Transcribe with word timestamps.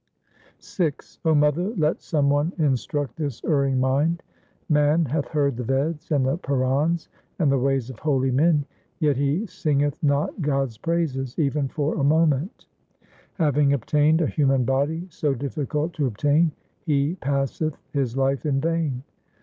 VI 0.59 0.93
O 1.25 1.35
mother, 1.35 1.75
let 1.77 2.01
some 2.01 2.27
one 2.31 2.53
instruct 2.57 3.17
this 3.17 3.39
erring 3.45 3.79
mind. 3.79 4.23
Man 4.67 5.05
hath 5.05 5.27
heard 5.27 5.55
the 5.55 5.63
Veds 5.63 6.09
and 6.09 6.25
the 6.25 6.39
Purans 6.39 7.07
and 7.37 7.51
the 7.51 7.59
ways 7.59 7.91
of 7.91 7.99
holy 7.99 8.31
men, 8.31 8.65
yet 8.97 9.15
he 9.15 9.45
singeth 9.45 10.01
not 10.01 10.41
God's 10.41 10.79
praises 10.79 11.37
even 11.37 11.67
for 11.67 11.93
a 11.99 12.03
moment; 12.03 12.65
HYMNS 13.37 13.47
OF 13.49 13.53
GURU 13.53 13.53
TEG 13.53 13.53
BAHADUR 13.53 13.53
395 13.53 13.53
Having 13.53 13.73
obtained 13.73 14.21
a 14.21 14.33
human 14.33 14.63
body 14.65 15.07
so 15.11 15.33
difficult 15.35 15.93
to 15.93 16.07
obtain, 16.07 16.51
he 16.83 17.13
passeth 17.21 17.77
his 17.93 18.17
life 18.17 18.43
in 18.47 18.59
vain. 18.59 19.03